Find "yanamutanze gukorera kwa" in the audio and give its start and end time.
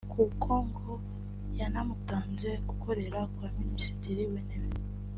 1.59-3.47